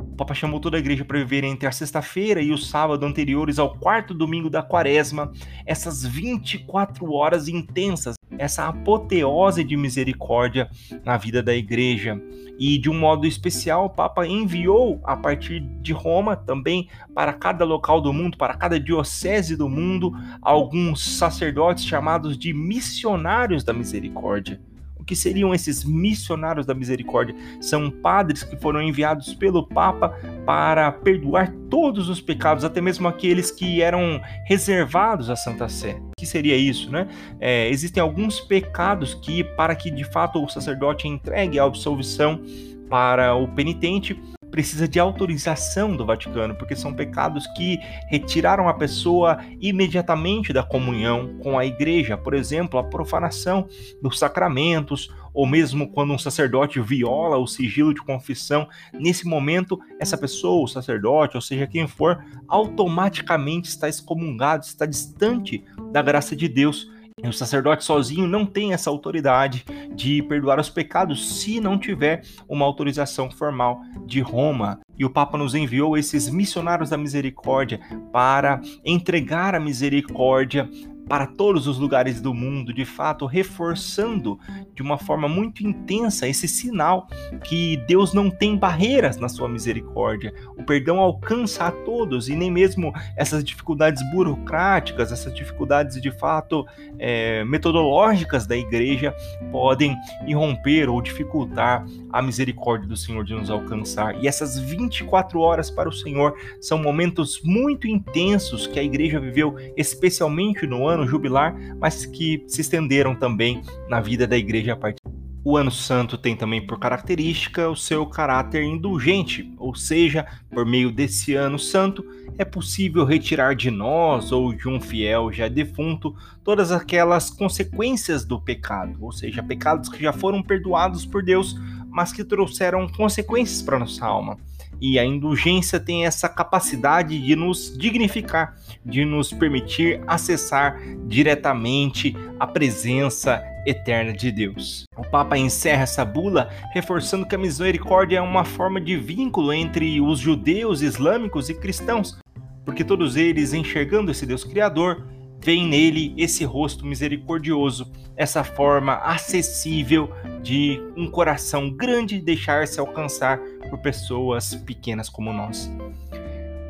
O 0.00 0.16
Papa 0.16 0.34
chamou 0.34 0.60
toda 0.60 0.76
a 0.76 0.80
igreja 0.80 1.04
para 1.04 1.18
viver 1.18 1.42
entre 1.44 1.66
a 1.66 1.72
sexta-feira 1.72 2.40
e 2.40 2.52
o 2.52 2.58
sábado 2.58 3.04
anteriores 3.04 3.58
ao 3.58 3.76
quarto 3.76 4.14
domingo 4.14 4.48
da 4.48 4.62
quaresma, 4.62 5.32
essas 5.66 6.04
24 6.04 7.12
horas 7.12 7.48
intensas 7.48 8.14
essa 8.38 8.68
apoteose 8.68 9.64
de 9.64 9.76
misericórdia 9.76 10.68
na 11.04 11.16
vida 11.16 11.42
da 11.42 11.54
igreja. 11.54 12.20
E 12.58 12.78
de 12.78 12.88
um 12.88 12.98
modo 12.98 13.26
especial, 13.26 13.86
o 13.86 13.90
Papa 13.90 14.26
enviou 14.26 15.00
a 15.04 15.16
partir 15.16 15.60
de 15.60 15.92
Roma 15.92 16.36
também 16.36 16.88
para 17.12 17.32
cada 17.32 17.64
local 17.64 18.00
do 18.00 18.12
mundo, 18.12 18.36
para 18.36 18.54
cada 18.54 18.78
diocese 18.78 19.56
do 19.56 19.68
mundo, 19.68 20.12
alguns 20.40 21.16
sacerdotes 21.16 21.84
chamados 21.84 22.38
de 22.38 22.52
missionários 22.52 23.64
da 23.64 23.72
misericórdia. 23.72 24.60
O 25.04 25.06
que 25.06 25.14
seriam 25.14 25.52
esses 25.52 25.84
missionários 25.84 26.64
da 26.64 26.72
misericórdia? 26.72 27.36
São 27.60 27.90
padres 27.90 28.42
que 28.42 28.56
foram 28.56 28.80
enviados 28.80 29.34
pelo 29.34 29.68
Papa 29.68 30.18
para 30.46 30.90
perdoar 30.90 31.52
todos 31.68 32.08
os 32.08 32.22
pecados, 32.22 32.64
até 32.64 32.80
mesmo 32.80 33.06
aqueles 33.06 33.50
que 33.50 33.82
eram 33.82 34.18
reservados 34.46 35.28
à 35.28 35.36
Santa 35.36 35.68
Sé. 35.68 35.92
O 35.92 36.12
que 36.18 36.24
seria 36.24 36.56
isso, 36.56 36.90
né? 36.90 37.06
É, 37.38 37.68
existem 37.68 38.02
alguns 38.02 38.40
pecados 38.40 39.12
que, 39.12 39.44
para 39.44 39.76
que 39.76 39.90
de 39.90 40.04
fato 40.04 40.42
o 40.42 40.48
sacerdote 40.48 41.06
entregue 41.06 41.58
a 41.58 41.64
absolvição 41.64 42.40
para 42.88 43.34
o 43.34 43.46
penitente, 43.46 44.18
precisa 44.54 44.86
de 44.86 45.00
autorização 45.00 45.96
do 45.96 46.06
Vaticano, 46.06 46.54
porque 46.54 46.76
são 46.76 46.94
pecados 46.94 47.44
que 47.56 47.76
retiraram 48.08 48.68
a 48.68 48.74
pessoa 48.74 49.38
imediatamente 49.60 50.52
da 50.52 50.62
comunhão 50.62 51.36
com 51.42 51.58
a 51.58 51.66
igreja, 51.66 52.16
por 52.16 52.34
exemplo, 52.34 52.78
a 52.78 52.84
profanação 52.84 53.66
dos 54.00 54.16
sacramentos, 54.16 55.12
ou 55.32 55.44
mesmo 55.44 55.90
quando 55.90 56.12
um 56.12 56.18
sacerdote 56.18 56.80
viola 56.80 57.36
o 57.36 57.48
sigilo 57.48 57.92
de 57.92 58.00
confissão, 58.00 58.68
nesse 58.92 59.26
momento 59.26 59.76
essa 59.98 60.16
pessoa, 60.16 60.62
o 60.62 60.68
sacerdote, 60.68 61.36
ou 61.36 61.40
seja, 61.40 61.66
quem 61.66 61.88
for, 61.88 62.24
automaticamente 62.46 63.68
está 63.68 63.88
excomungado, 63.88 64.64
está 64.64 64.86
distante 64.86 65.64
da 65.90 66.00
graça 66.00 66.36
de 66.36 66.46
Deus. 66.46 66.93
O 67.22 67.32
sacerdote 67.32 67.84
sozinho 67.84 68.26
não 68.26 68.44
tem 68.44 68.72
essa 68.72 68.90
autoridade 68.90 69.64
de 69.94 70.20
perdoar 70.24 70.58
os 70.58 70.68
pecados 70.68 71.40
se 71.40 71.60
não 71.60 71.78
tiver 71.78 72.22
uma 72.48 72.64
autorização 72.64 73.30
formal 73.30 73.80
de 74.04 74.20
Roma. 74.20 74.80
E 74.98 75.04
o 75.04 75.10
Papa 75.10 75.38
nos 75.38 75.54
enviou 75.54 75.96
esses 75.96 76.28
missionários 76.28 76.90
da 76.90 76.98
misericórdia 76.98 77.80
para 78.12 78.60
entregar 78.84 79.54
a 79.54 79.60
misericórdia 79.60 80.68
para 81.08 81.26
todos 81.26 81.66
os 81.66 81.78
lugares 81.78 82.20
do 82.20 82.32
mundo, 82.32 82.72
de 82.72 82.84
fato, 82.84 83.26
reforçando 83.26 84.38
de 84.74 84.82
uma 84.82 84.98
forma 84.98 85.28
muito 85.28 85.66
intensa 85.66 86.26
esse 86.26 86.48
sinal 86.48 87.08
que 87.44 87.76
Deus 87.86 88.14
não 88.14 88.30
tem 88.30 88.56
barreiras 88.56 89.18
na 89.18 89.28
sua 89.28 89.48
misericórdia. 89.48 90.32
O 90.56 90.64
perdão 90.64 90.98
alcança 90.98 91.66
a 91.66 91.70
todos 91.70 92.28
e 92.28 92.36
nem 92.36 92.50
mesmo 92.50 92.92
essas 93.16 93.44
dificuldades 93.44 94.02
burocráticas, 94.12 95.12
essas 95.12 95.34
dificuldades 95.34 96.00
de 96.00 96.10
fato 96.10 96.66
é, 96.98 97.44
metodológicas 97.44 98.46
da 98.46 98.56
igreja 98.56 99.14
podem 99.52 99.96
irromper 100.26 100.88
ou 100.88 101.02
dificultar 101.02 101.84
a 102.10 102.22
misericórdia 102.22 102.88
do 102.88 102.96
Senhor 102.96 103.24
de 103.24 103.34
nos 103.34 103.50
alcançar. 103.50 104.22
E 104.22 104.28
essas 104.28 104.58
24 104.58 105.38
horas 105.40 105.70
para 105.70 105.88
o 105.88 105.92
Senhor 105.92 106.34
são 106.60 106.78
momentos 106.78 107.40
muito 107.42 107.86
intensos 107.86 108.66
que 108.66 108.78
a 108.78 108.82
igreja 108.82 109.20
viveu, 109.20 109.56
especialmente 109.76 110.66
no 110.66 110.86
ano 110.86 110.93
ano 110.94 111.06
jubilar, 111.06 111.54
mas 111.78 112.06
que 112.06 112.44
se 112.48 112.60
estenderam 112.60 113.14
também 113.14 113.62
na 113.88 114.00
vida 114.00 114.26
da 114.26 114.36
igreja 114.36 114.72
a 114.72 114.76
partir. 114.76 115.00
O 115.46 115.58
ano 115.58 115.70
santo 115.70 116.16
tem 116.16 116.34
também 116.34 116.66
por 116.66 116.78
característica 116.78 117.68
o 117.68 117.76
seu 117.76 118.06
caráter 118.06 118.62
indulgente, 118.62 119.52
ou 119.58 119.74
seja, 119.74 120.26
por 120.50 120.64
meio 120.64 120.90
desse 120.90 121.34
ano 121.34 121.58
santo, 121.58 122.02
é 122.38 122.46
possível 122.46 123.04
retirar 123.04 123.54
de 123.54 123.70
nós 123.70 124.32
ou 124.32 124.54
de 124.54 124.66
um 124.66 124.80
fiel 124.80 125.30
já 125.30 125.46
defunto 125.46 126.16
todas 126.42 126.72
aquelas 126.72 127.28
consequências 127.28 128.24
do 128.24 128.40
pecado, 128.40 128.96
ou 129.02 129.12
seja, 129.12 129.42
pecados 129.42 129.90
que 129.90 130.02
já 130.02 130.14
foram 130.14 130.42
perdoados 130.42 131.04
por 131.04 131.22
Deus, 131.22 131.54
mas 131.90 132.10
que 132.10 132.24
trouxeram 132.24 132.88
consequências 132.88 133.60
para 133.60 133.78
nossa 133.78 134.06
alma. 134.06 134.38
E 134.86 134.98
a 134.98 135.04
indulgência 135.06 135.80
tem 135.80 136.04
essa 136.04 136.28
capacidade 136.28 137.18
de 137.18 137.34
nos 137.34 137.74
dignificar, 137.74 138.54
de 138.84 139.02
nos 139.02 139.32
permitir 139.32 140.02
acessar 140.06 140.78
diretamente 141.06 142.14
a 142.38 142.46
presença 142.46 143.42
eterna 143.66 144.12
de 144.12 144.30
Deus. 144.30 144.84
O 144.94 145.02
Papa 145.02 145.38
encerra 145.38 145.84
essa 145.84 146.04
bula 146.04 146.50
reforçando 146.74 147.24
que 147.24 147.34
a 147.34 147.38
misericórdia 147.38 148.18
é 148.18 148.20
uma 148.20 148.44
forma 148.44 148.78
de 148.78 148.94
vínculo 148.94 149.54
entre 149.54 150.02
os 150.02 150.18
judeus, 150.18 150.82
islâmicos 150.82 151.48
e 151.48 151.54
cristãos, 151.54 152.18
porque 152.62 152.84
todos 152.84 153.16
eles, 153.16 153.54
enxergando 153.54 154.10
esse 154.10 154.26
Deus 154.26 154.44
Criador, 154.44 155.06
veem 155.44 155.66
nele 155.66 156.14
esse 156.18 156.44
rosto 156.44 156.84
misericordioso, 156.84 157.90
essa 158.16 158.44
forma 158.44 158.96
acessível 158.96 160.10
de 160.42 160.78
um 160.94 161.10
coração 161.10 161.70
grande 161.70 162.20
deixar-se 162.20 162.78
alcançar 162.78 163.40
por 163.74 163.78
pessoas 163.78 164.54
pequenas 164.54 165.08
como 165.08 165.32
nós. 165.32 165.70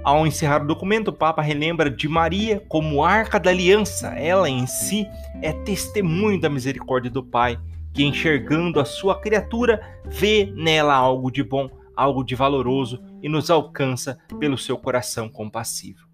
Ao 0.02 0.26
encerrar 0.26 0.62
o 0.62 0.66
documento, 0.66 1.08
o 1.08 1.12
Papa 1.12 1.42
relembra 1.42 1.90
de 1.90 2.08
Maria 2.08 2.62
como 2.66 3.04
arca 3.04 3.38
da 3.38 3.50
aliança. 3.50 4.08
Ela 4.08 4.49
em 4.49 4.66
si 4.66 5.06
é 5.42 5.52
testemunho 5.52 6.40
da 6.40 6.49
misericórdia 6.49 7.11
do 7.11 7.23
Pai, 7.23 7.58
que 7.92 8.04
enxergando 8.04 8.80
a 8.80 8.84
sua 8.84 9.20
criatura, 9.20 9.80
vê 10.06 10.50
nela 10.56 10.94
algo 10.94 11.30
de 11.30 11.42
bom, 11.42 11.68
algo 11.94 12.25
de 12.25 12.34
valoroso 12.34 13.02
e 13.23 13.28
nos 13.28 13.50
alcança 13.50 14.18
pelo 14.38 14.56
seu 14.56 14.78
coração 14.78 15.28
compassivo. 15.28 16.13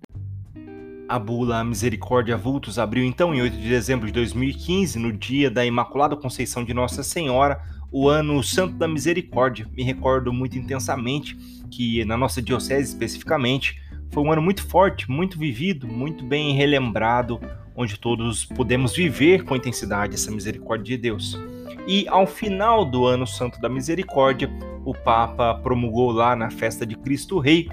A 1.10 1.18
bula 1.18 1.64
Misericórdia 1.64 2.36
Vultus 2.36 2.78
abriu 2.78 3.02
então 3.04 3.34
em 3.34 3.42
8 3.42 3.56
de 3.56 3.68
dezembro 3.68 4.06
de 4.06 4.12
2015, 4.12 4.96
no 4.96 5.12
dia 5.12 5.50
da 5.50 5.66
Imaculada 5.66 6.14
Conceição 6.14 6.62
de 6.62 6.72
Nossa 6.72 7.02
Senhora, 7.02 7.60
o 7.90 8.08
ano 8.08 8.40
Santo 8.44 8.74
da 8.74 8.86
Misericórdia. 8.86 9.68
Me 9.76 9.82
recordo 9.82 10.32
muito 10.32 10.56
intensamente 10.56 11.36
que 11.68 12.04
na 12.04 12.16
nossa 12.16 12.40
diocese 12.40 12.92
especificamente 12.92 13.82
foi 14.12 14.22
um 14.22 14.30
ano 14.30 14.40
muito 14.40 14.64
forte, 14.64 15.10
muito 15.10 15.36
vivido, 15.36 15.88
muito 15.88 16.22
bem 16.22 16.54
relembrado, 16.54 17.40
onde 17.74 17.98
todos 17.98 18.44
podemos 18.44 18.94
viver 18.94 19.42
com 19.42 19.56
intensidade 19.56 20.14
essa 20.14 20.30
misericórdia 20.30 20.96
de 20.96 21.02
Deus. 21.02 21.36
E 21.88 22.06
ao 22.06 22.24
final 22.24 22.84
do 22.84 23.04
ano 23.04 23.26
Santo 23.26 23.60
da 23.60 23.68
Misericórdia, 23.68 24.48
o 24.84 24.94
Papa 24.94 25.56
promulgou 25.56 26.12
lá 26.12 26.36
na 26.36 26.52
festa 26.52 26.86
de 26.86 26.94
Cristo 26.94 27.40
Rei 27.40 27.68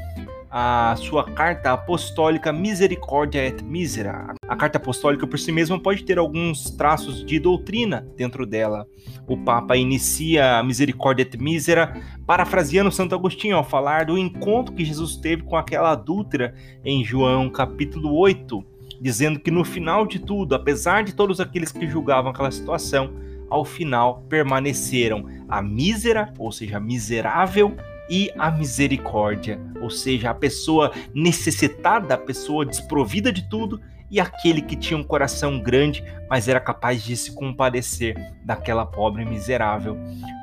a 0.50 0.96
sua 0.98 1.24
carta 1.24 1.72
apostólica 1.72 2.54
Misericórdia 2.54 3.46
et 3.46 3.62
Misera. 3.64 4.34
A 4.48 4.56
carta 4.56 4.78
apostólica 4.78 5.28
por 5.28 5.38
si 5.38 5.52
mesma 5.52 5.80
pode 5.80 6.04
ter 6.04 6.18
alguns 6.18 6.72
traços 6.72 7.26
de 7.26 7.40
doutrina 7.40 8.08
dentro 8.16 8.46
dela. 8.46 8.88
O 9.28 9.38
Papa 9.38 9.76
inicia 9.76 10.58
a 10.58 10.64
Misericórdia 10.64 11.24
et 11.24 11.38
Misera 11.38 12.02
parafraseando 12.26 12.92
Santo 12.92 13.14
Agostinho 13.14 13.58
ao 13.58 13.64
falar 13.64 14.06
do 14.06 14.18
encontro 14.18 14.74
que 14.74 14.86
Jesus 14.86 15.18
teve 15.18 15.44
com 15.44 15.58
aquela 15.58 15.92
adúltera 15.92 16.56
em 16.84 17.04
João 17.04 17.50
capítulo 17.50 18.16
8, 18.16 18.64
dizendo 19.02 19.40
que 19.40 19.52
no 19.52 19.66
final 19.66 20.08
de 20.08 20.20
tudo, 20.20 20.56
apesar 20.56 21.04
de 21.04 21.14
todos 21.14 21.40
aqueles 21.40 21.72
que 21.72 21.88
julgavam 21.88 22.32
aquela 22.32 22.52
situação, 22.52 23.14
ao 23.50 23.64
final 23.64 24.24
permaneceram 24.28 25.26
a 25.48 25.62
mísera, 25.62 26.34
ou 26.38 26.52
seja, 26.52 26.80
miserável 26.80 27.76
e 28.10 28.32
a 28.38 28.50
misericórdia, 28.50 29.60
ou 29.82 29.90
seja, 29.90 30.30
a 30.30 30.34
pessoa 30.34 30.92
necessitada, 31.14 32.14
a 32.14 32.18
pessoa 32.18 32.66
desprovida 32.66 33.32
de 33.32 33.48
tudo 33.50 33.82
e 34.10 34.20
aquele 34.20 34.62
que 34.62 34.76
tinha 34.76 34.98
um 34.98 35.04
coração 35.04 35.60
grande, 35.60 36.04
mas 36.30 36.48
era 36.48 36.60
capaz 36.60 37.04
de 37.04 37.16
se 37.18 37.34
compadecer 37.34 38.16
daquela 38.44 38.86
pobre 38.86 39.26
miserável. 39.26 39.98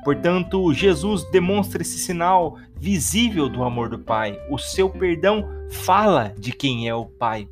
Portanto, 0.04 0.72
Jesus 0.74 1.28
demonstra 1.30 1.82
esse 1.82 1.98
sinal 1.98 2.58
visível 2.76 3.48
do 3.48 3.64
amor 3.64 3.88
do 3.88 3.98
Pai. 3.98 4.38
O 4.50 4.58
seu 4.58 4.90
perdão 4.90 5.48
fala 5.70 6.34
de 6.38 6.52
quem 6.52 6.88
é 6.88 6.94
o 6.94 7.06
Pai. 7.06 7.48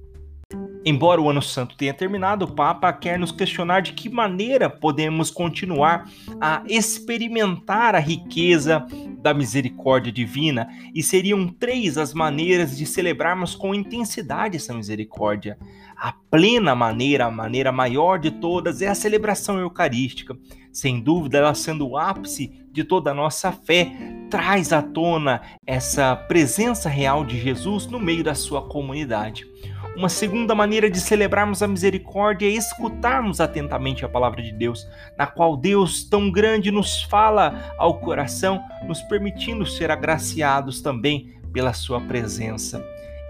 Embora 0.84 1.20
o 1.20 1.30
Ano 1.30 1.40
Santo 1.40 1.76
tenha 1.76 1.94
terminado, 1.94 2.44
o 2.44 2.52
Papa 2.52 2.92
quer 2.92 3.18
nos 3.18 3.30
questionar 3.30 3.80
de 3.80 3.92
que 3.92 4.08
maneira 4.08 4.68
podemos 4.68 5.30
continuar 5.30 6.10
a 6.40 6.62
experimentar 6.68 7.94
a 7.94 8.00
riqueza 8.00 8.84
da 9.22 9.32
misericórdia 9.32 10.12
divina, 10.12 10.68
e 10.94 11.02
seriam 11.02 11.46
três 11.46 11.96
as 11.96 12.12
maneiras 12.12 12.76
de 12.76 12.84
celebrarmos 12.84 13.54
com 13.54 13.74
intensidade 13.74 14.56
essa 14.56 14.74
misericórdia. 14.74 15.56
A 15.96 16.12
plena 16.12 16.74
maneira, 16.74 17.26
a 17.26 17.30
maneira 17.30 17.70
maior 17.70 18.18
de 18.18 18.30
todas, 18.32 18.82
é 18.82 18.88
a 18.88 18.94
celebração 18.94 19.60
eucarística. 19.60 20.36
Sem 20.72 21.00
dúvida, 21.00 21.38
ela 21.38 21.54
sendo 21.54 21.88
o 21.88 21.96
ápice 21.96 22.50
de 22.72 22.82
toda 22.82 23.10
a 23.10 23.14
nossa 23.14 23.52
fé, 23.52 23.92
traz 24.30 24.72
à 24.72 24.82
tona 24.82 25.42
essa 25.66 26.16
presença 26.16 26.88
real 26.88 27.24
de 27.24 27.38
Jesus 27.38 27.86
no 27.86 28.00
meio 28.00 28.24
da 28.24 28.34
sua 28.34 28.66
comunidade. 28.66 29.46
Uma 29.94 30.08
segunda 30.08 30.54
maneira 30.54 30.90
de 30.90 30.98
celebrarmos 30.98 31.62
a 31.62 31.68
misericórdia 31.68 32.46
é 32.46 32.50
escutarmos 32.50 33.40
atentamente 33.40 34.04
a 34.04 34.08
palavra 34.08 34.42
de 34.42 34.50
Deus, 34.50 34.88
na 35.18 35.26
qual 35.26 35.54
Deus 35.54 36.02
tão 36.02 36.30
grande 36.30 36.70
nos 36.70 37.02
fala 37.02 37.74
ao 37.76 38.00
coração, 38.00 38.62
nos 38.86 39.02
permitindo 39.02 39.66
ser 39.66 39.90
agraciados 39.90 40.80
também 40.80 41.34
pela 41.52 41.74
sua 41.74 42.00
presença. 42.00 42.82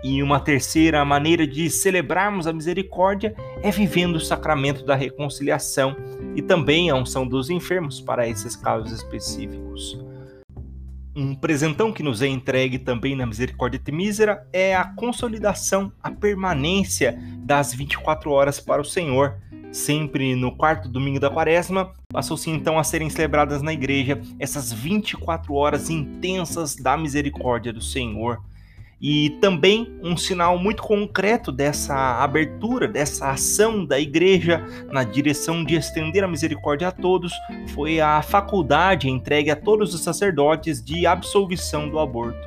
E 0.04 0.22
uma 0.22 0.38
terceira 0.38 1.04
maneira 1.04 1.46
de 1.46 1.68
celebrarmos 1.68 2.46
a 2.46 2.52
misericórdia 2.52 3.34
é 3.60 3.70
vivendo 3.70 4.16
o 4.16 4.20
sacramento 4.20 4.84
da 4.84 4.94
reconciliação 4.94 5.96
e 6.34 6.42
também 6.42 6.90
a 6.90 6.94
unção 6.94 7.26
dos 7.26 7.50
enfermos 7.50 8.00
para 8.00 8.26
esses 8.26 8.54
casos 8.54 8.92
específicos. 8.92 10.01
Um 11.14 11.34
presentão 11.34 11.92
que 11.92 12.02
nos 12.02 12.22
é 12.22 12.26
entregue 12.26 12.78
também 12.78 13.14
na 13.14 13.26
Misericórdia 13.26 13.78
Temísera 13.78 14.46
é 14.50 14.74
a 14.74 14.84
consolidação, 14.84 15.92
a 16.02 16.10
permanência 16.10 17.18
das 17.40 17.74
24 17.74 18.30
horas 18.30 18.58
para 18.58 18.80
o 18.80 18.84
Senhor. 18.84 19.36
sempre 19.70 20.36
no 20.36 20.54
quarto 20.54 20.86
domingo 20.86 21.18
da 21.18 21.30
quaresma, 21.30 21.94
passou-se 22.08 22.50
então 22.50 22.78
a 22.78 22.84
serem 22.84 23.08
celebradas 23.08 23.62
na 23.62 23.72
igreja 23.72 24.20
essas 24.38 24.70
24 24.70 25.54
horas 25.54 25.88
intensas 25.88 26.76
da 26.76 26.94
misericórdia 26.94 27.72
do 27.72 27.80
Senhor. 27.80 28.42
E 29.02 29.30
também 29.40 29.98
um 30.00 30.16
sinal 30.16 30.56
muito 30.56 30.80
concreto 30.80 31.50
dessa 31.50 32.22
abertura, 32.22 32.86
dessa 32.86 33.30
ação 33.30 33.84
da 33.84 33.98
igreja 33.98 34.64
na 34.92 35.02
direção 35.02 35.64
de 35.64 35.74
estender 35.74 36.22
a 36.22 36.28
misericórdia 36.28 36.86
a 36.86 36.92
todos 36.92 37.32
foi 37.74 37.98
a 37.98 38.22
faculdade 38.22 39.10
entregue 39.10 39.50
a 39.50 39.56
todos 39.56 39.92
os 39.92 40.04
sacerdotes 40.04 40.80
de 40.80 41.04
absolvição 41.04 41.88
do 41.88 41.98
aborto. 41.98 42.38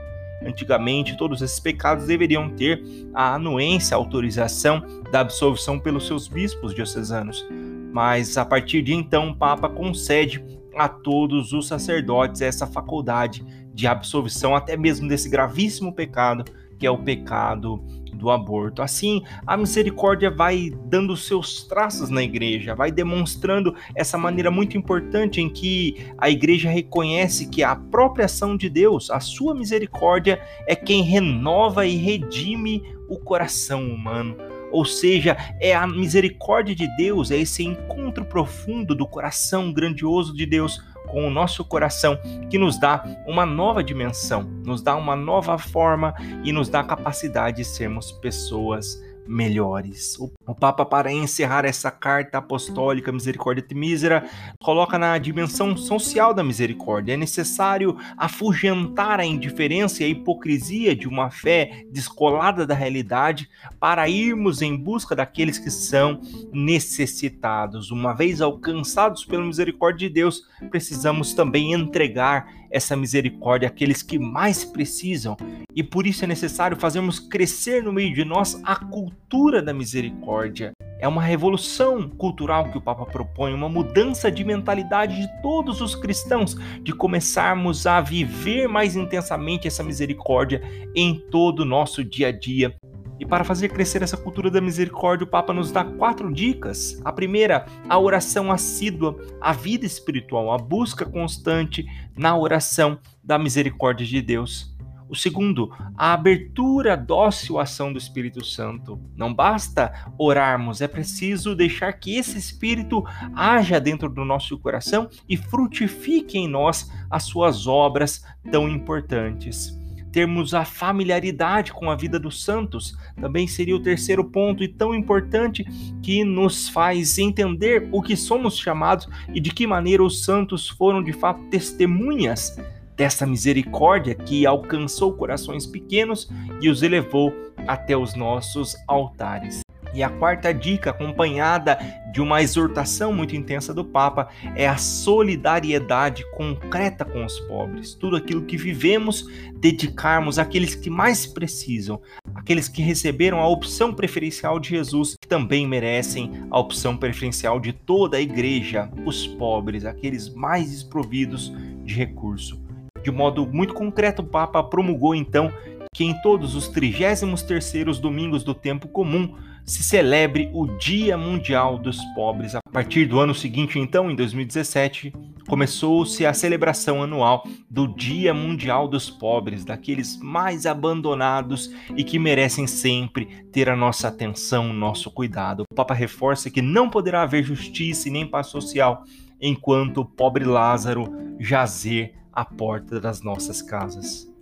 Antigamente, 0.46 1.18
todos 1.18 1.42
esses 1.42 1.60
pecados 1.60 2.06
deveriam 2.06 2.50
ter 2.50 2.82
a 3.14 3.36
anuência, 3.36 3.96
a 3.96 3.98
autorização 3.98 4.82
da 5.12 5.22
absolvição 5.22 5.78
pelos 5.78 6.08
seus 6.08 6.28
bispos 6.28 6.74
diocesanos. 6.74 7.46
Mas 7.92 8.38
a 8.38 8.46
partir 8.46 8.82
de 8.82 8.94
então, 8.94 9.30
o 9.30 9.36
Papa 9.36 9.68
concede 9.68 10.44
a 10.76 10.88
todos 10.88 11.52
os 11.52 11.68
sacerdotes 11.68 12.42
essa 12.42 12.68
faculdade 12.68 13.44
de 13.76 13.86
absolvição, 13.86 14.56
até 14.56 14.78
mesmo 14.78 15.08
desse 15.08 15.30
gravíssimo 15.30 15.94
pecado 15.94 16.46
que 16.78 16.86
é 16.86 16.92
o 16.92 16.98
pecado 16.98 17.84
do 18.14 18.30
aborto. 18.30 18.82
Assim, 18.82 19.22
a 19.46 19.58
misericórdia 19.58 20.32
vai 20.32 20.72
dando 20.86 21.16
seus 21.18 21.64
traços 21.64 22.10
na 22.10 22.24
igreja, 22.24 22.74
vai 22.74 22.92
demonstrando 22.92 23.76
essa 23.94 24.18
maneira 24.18 24.50
muito 24.50 24.78
importante 24.78 25.42
em 25.42 25.50
que 25.50 26.08
a 26.18 26.30
igreja 26.30 26.70
reconhece 26.70 27.50
que 27.50 27.64
a 27.64 27.76
própria 27.76 28.26
ação 28.26 28.56
de 28.56 28.70
Deus, 28.70 29.10
a 29.10 29.20
sua 29.20 29.54
misericórdia, 29.54 30.42
é 30.68 30.76
quem 30.76 31.04
renova 31.04 31.86
e 31.86 31.98
redime 31.98 32.82
o 33.10 33.18
coração 33.20 33.84
humano. 33.90 34.38
Ou 34.72 34.84
seja, 34.84 35.38
é 35.62 35.74
a 35.74 35.86
misericórdia 35.86 36.76
de 36.76 36.88
Deus, 36.98 37.32
é 37.32 37.38
esse 37.38 37.64
encontro 37.64 38.26
profundo 38.26 38.96
do 38.96 39.08
coração 39.08 39.72
grandioso 39.72 40.34
de 40.34 40.46
Deus 40.46 40.82
com 41.08 41.28
o 41.28 41.30
nosso 41.30 41.64
coração 41.64 42.18
que 42.50 42.58
nos 42.58 42.80
dá 42.80 43.04
uma 43.26 43.46
nova 43.46 43.84
dimensão, 43.84 44.44
nos 44.66 44.82
dá 44.82 44.96
uma 44.96 45.16
nova 45.16 45.58
forma 45.58 46.14
e 46.44 46.52
nos 46.52 46.70
dá 46.70 46.82
a 46.82 46.84
capacidade 46.84 47.58
de 47.58 47.66
sermos 47.66 48.12
pessoas 48.12 49.02
melhores. 49.28 50.18
O 50.20 50.56
Papa, 50.56 50.86
para 50.86 51.12
encerrar 51.12 51.66
essa 51.66 51.90
carta 51.90 52.38
apostólica 52.38 53.12
Misericórdia 53.12 53.66
e 53.70 53.76
Mísera, 53.76 54.30
coloca 54.60 54.98
na 54.98 55.18
dimensão 55.18 55.76
social 55.76 56.34
da 56.34 56.44
misericórdia. 56.44 57.14
É 57.14 57.18
necessário 57.18 57.98
afugentar 58.18 59.20
a 59.20 59.26
indiferença 59.26 60.02
e 60.02 60.06
a 60.06 60.10
hipocrisia 60.10 60.96
de 60.96 61.08
uma 61.08 61.30
fé 61.30 61.86
descolada 61.92 62.66
da 62.66 62.76
realidade 62.76 63.50
para 63.80 64.08
irmos 64.08 64.62
em 64.62 64.76
busca 64.76 65.16
daqueles 65.16 65.58
que 65.58 65.72
são 65.72 66.22
necessitados. 66.54 67.92
Uma 67.92 68.14
vez 68.14 68.42
alcançados 68.42 69.26
pela 69.26 69.44
misericórdia 69.44 70.08
de 70.08 70.14
Deus, 70.14 70.48
precisamos 70.70 71.34
também 71.34 71.74
entregar 71.74 72.48
essa 72.76 72.94
misericórdia 72.94 73.70
àqueles 73.70 74.04
que 74.04 74.20
mais 74.20 74.66
precisam. 74.66 75.38
E 75.74 75.82
por 75.82 76.06
isso 76.06 76.26
é 76.26 76.28
necessário 76.28 76.76
fazermos 76.78 77.20
crescer 77.20 77.82
no 77.82 77.94
meio 77.94 78.14
de 78.14 78.26
nós 78.26 78.62
a 78.66 78.76
cultura 78.76 79.62
da 79.62 79.74
misericórdia. 79.74 80.74
É 81.00 81.08
uma 81.08 81.22
revolução 81.22 82.10
cultural 82.10 82.70
que 82.70 82.78
o 82.78 82.82
Papa 82.82 83.06
propõe, 83.06 83.54
uma 83.54 83.70
mudança 83.70 84.30
de 84.30 84.44
mentalidade 84.44 85.16
de 85.16 85.42
todos 85.42 85.80
os 85.80 85.96
cristãos, 85.96 86.56
de 86.82 86.94
começarmos 86.94 87.88
a 87.88 88.02
viver 88.02 88.68
mais 88.68 88.96
intensamente 88.96 89.68
essa 89.68 89.84
misericórdia 89.84 90.62
em 90.94 91.18
todo 91.32 91.62
o 91.62 91.66
nosso 91.66 92.04
dia 92.04 92.28
a 92.28 92.32
dia. 92.32 92.76
E 93.20 93.26
para 93.26 93.44
fazer 93.44 93.70
crescer 93.70 94.02
essa 94.02 94.18
cultura 94.18 94.52
da 94.52 94.60
misericórdia, 94.60 95.24
o 95.24 95.30
Papa 95.30 95.54
nos 95.54 95.72
dá 95.72 95.84
quatro 95.84 96.34
dicas. 96.34 97.00
A 97.04 97.12
primeira, 97.12 97.66
a 97.88 97.98
oração 97.98 98.52
assídua, 98.52 99.18
a 99.40 99.54
vida 99.54 99.86
espiritual, 99.86 100.52
a 100.52 100.58
busca 100.58 101.06
constante 101.06 101.86
na 102.18 102.38
oração 102.38 103.00
da 103.24 103.40
misericórdia 103.40 104.06
de 104.06 104.22
Deus. 104.22 104.76
O 105.08 105.16
segundo, 105.16 105.72
a 105.96 106.14
abertura 106.14 106.98
dócil 106.98 107.60
à 107.60 107.62
ação 107.62 107.94
do 107.94 107.98
Espírito 108.00 108.44
Santo. 108.44 109.00
Não 109.16 109.34
basta 109.34 109.94
orarmos, 110.18 110.82
é 110.82 110.88
preciso 110.88 111.56
deixar 111.56 111.94
que 111.94 112.18
esse 112.18 112.38
Espírito 112.38 113.04
haja 113.36 113.80
dentro 113.80 114.10
do 114.10 114.26
nosso 114.26 114.58
coração 114.58 115.08
e 115.30 115.38
frutifique 115.38 116.40
em 116.40 116.48
nós 116.48 116.92
as 117.10 117.24
suas 117.24 117.68
obras 117.68 118.26
tão 118.52 118.68
importantes 118.68 119.85
termos 120.16 120.54
a 120.54 120.64
familiaridade 120.64 121.74
com 121.74 121.92
a 121.92 121.96
vida 121.96 122.18
dos 122.18 122.42
santos, 122.42 122.98
também 123.20 123.50
seria 123.50 123.76
o 123.76 123.82
terceiro 123.82 124.24
ponto 124.24 124.64
e 124.64 124.68
tão 124.70 124.96
importante 124.96 125.66
que 126.02 126.24
nos 126.24 126.70
faz 126.70 127.18
entender 127.18 127.90
o 127.92 128.02
que 128.02 128.16
somos 128.16 128.58
chamados 128.58 129.10
e 129.34 129.42
de 129.42 129.50
que 129.50 129.68
maneira 129.68 130.02
os 130.02 130.24
santos 130.24 130.70
foram 130.70 131.04
de 131.04 131.12
fato 131.12 131.42
testemunhas 131.50 132.58
dessa 132.96 133.26
misericórdia 133.26 134.16
que 134.16 134.46
alcançou 134.46 135.12
corações 135.12 135.68
pequenos 135.68 136.32
e 136.62 136.70
os 136.70 136.82
elevou 136.82 137.34
até 137.68 137.98
os 137.98 138.16
nossos 138.16 138.74
altares. 138.88 139.65
E 139.96 140.04
a 140.04 140.10
quarta 140.10 140.54
dica, 140.54 140.90
acompanhada 140.90 141.80
de 142.12 142.22
uma 142.22 142.42
exortação 142.42 143.14
muito 143.14 143.34
intensa 143.34 143.74
do 143.74 143.86
Papa, 143.86 144.28
é 144.54 144.68
a 144.68 144.76
solidariedade 144.76 146.30
concreta 146.32 147.06
com 147.06 147.24
os 147.24 147.40
pobres. 147.40 147.94
Tudo 147.94 148.18
aquilo 148.18 148.44
que 148.44 148.58
vivemos, 148.58 149.26
dedicarmos 149.56 150.38
àqueles 150.38 150.76
que 150.76 150.90
mais 150.90 151.26
precisam, 151.26 152.02
aqueles 152.34 152.68
que 152.68 152.82
receberam 152.82 153.40
a 153.40 153.48
opção 153.48 153.94
preferencial 153.94 154.60
de 154.60 154.70
Jesus, 154.70 155.16
que 155.20 155.30
também 155.30 155.66
merecem 155.66 156.46
a 156.52 156.60
opção 156.60 156.98
preferencial 156.98 157.58
de 157.58 157.72
toda 157.72 158.18
a 158.18 158.22
igreja, 158.22 158.92
os 159.06 159.26
pobres, 159.26 159.86
aqueles 159.86 160.28
mais 160.34 160.72
desprovidos 160.72 161.54
de 161.86 161.96
recurso. 161.96 162.60
De 163.02 163.12
modo 163.12 163.48
muito 163.48 163.74
concreto, 163.74 164.22
o 164.22 164.26
Papa 164.26 164.62
promulgou 164.62 165.16
então 165.16 165.54
que 165.94 166.04
em 166.04 166.14
todos 166.22 166.56
os 166.56 166.70
33º 166.70 167.98
domingos 168.02 168.44
do 168.44 168.54
tempo 168.54 168.90
comum 168.90 169.34
se 169.66 169.82
celebre 169.82 170.50
o 170.54 170.68
Dia 170.68 171.18
Mundial 171.18 171.80
dos 171.80 172.00
Pobres. 172.14 172.54
A 172.54 172.60
partir 172.72 173.08
do 173.08 173.20
ano 173.20 173.34
seguinte, 173.34 173.80
então, 173.80 174.12
em 174.12 174.16
2017, 174.16 175.12
começou-se 175.48 176.26
a 176.26 176.34
celebração 176.34 177.02
anual 177.02 177.48
do 177.70 177.88
Dia 177.88 178.34
Mundial 178.34 178.88
dos 178.88 179.10
Pobres, 179.10 179.66
daqueles 179.66 180.18
mais 180.20 180.68
abandonados 180.68 181.74
e 181.96 182.04
que 182.04 182.20
merecem 182.20 182.68
sempre 182.68 183.26
ter 183.52 183.68
a 183.68 183.76
nossa 183.76 184.08
atenção, 184.08 184.72
nosso 184.72 185.10
cuidado. 185.10 185.64
O 185.72 185.76
Papa 185.76 185.96
reforça 185.96 186.52
que 186.52 186.62
não 186.62 186.90
poderá 186.90 187.24
haver 187.24 187.44
justiça 187.44 188.08
e 188.08 188.12
nem 188.12 188.28
paz 188.28 188.48
social 188.48 189.04
enquanto 189.42 190.02
o 190.02 190.06
pobre 190.06 190.46
Lázaro 190.46 191.12
jazer 191.40 192.14
à 192.32 192.46
porta 192.46 193.00
das 193.00 193.22
nossas 193.22 193.62
casas. 193.62 194.35